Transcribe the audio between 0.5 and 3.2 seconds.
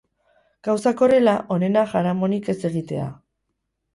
Gauzak horrela, onena jaramonik ez egitea.